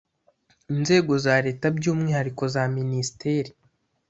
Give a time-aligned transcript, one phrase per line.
[0.73, 3.51] inzego za leta by ‘umwihariko za minisiteri.